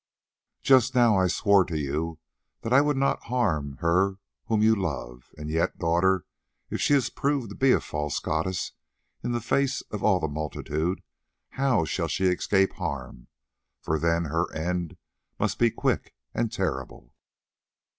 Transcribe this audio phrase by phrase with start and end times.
[0.63, 2.17] "Just now I swore to you
[2.61, 6.25] that I would not harm her whom you love, and yet, daughter,
[6.71, 8.71] if she is proved to be a false goddess
[9.23, 11.03] in the face of all the multitude,
[11.49, 13.27] how shall she escape harm,
[13.79, 14.97] for then her end
[15.39, 17.13] must be quick and terrible?"